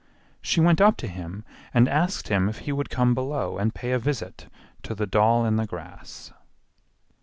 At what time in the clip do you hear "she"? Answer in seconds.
0.41-0.59